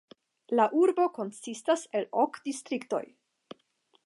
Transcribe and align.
La 0.59 0.65
urbo 0.85 1.05
konsistas 1.19 1.85
el 2.01 2.09
ok 2.25 2.43
distriktoj. 2.49 3.03